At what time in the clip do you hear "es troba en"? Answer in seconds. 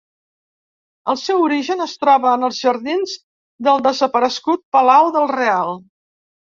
1.85-2.47